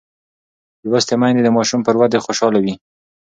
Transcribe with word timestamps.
لوستې 0.89 1.15
میندې 1.21 1.41
د 1.43 1.49
ماشوم 1.57 1.81
پر 1.87 1.95
ودې 1.99 2.19
خوشحاله 2.25 2.59
وي. 2.63 2.73